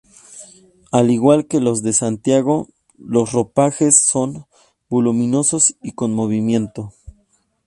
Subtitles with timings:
[0.91, 4.47] Al igual que los de Santiago, los ropajes son
[4.89, 6.91] voluminosos y con movimiento.